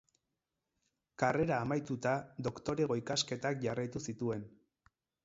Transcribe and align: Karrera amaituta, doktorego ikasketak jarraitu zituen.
Karrera 1.23 1.59
amaituta, 1.65 2.13
doktorego 2.47 2.97
ikasketak 3.01 3.61
jarraitu 3.67 4.03
zituen. 4.07 4.49